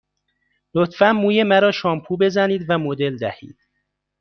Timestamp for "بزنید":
2.17-2.65